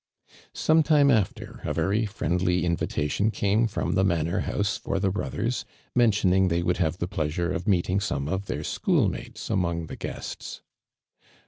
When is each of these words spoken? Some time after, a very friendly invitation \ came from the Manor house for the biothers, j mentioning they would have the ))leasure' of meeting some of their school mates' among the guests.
Some 0.55 0.81
time 0.81 1.11
after, 1.11 1.61
a 1.63 1.73
very 1.75 2.07
friendly 2.07 2.65
invitation 2.65 3.29
\ 3.31 3.31
came 3.31 3.67
from 3.67 3.91
the 3.93 4.03
Manor 4.03 4.39
house 4.39 4.75
for 4.79 4.99
the 4.99 5.11
biothers, 5.11 5.63
j 5.63 5.67
mentioning 5.95 6.47
they 6.47 6.63
would 6.63 6.77
have 6.77 6.97
the 6.97 7.05
))leasure' 7.05 7.51
of 7.55 7.67
meeting 7.67 7.99
some 7.99 8.27
of 8.27 8.47
their 8.47 8.63
school 8.63 9.07
mates' 9.07 9.47
among 9.51 9.85
the 9.85 9.95
guests. 9.95 10.61